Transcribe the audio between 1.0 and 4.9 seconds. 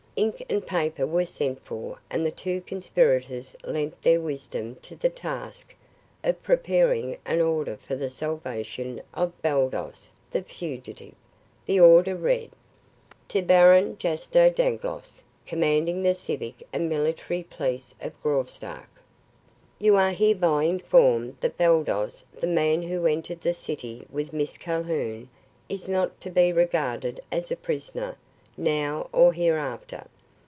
were sent for and the two conspirators lent their wisdom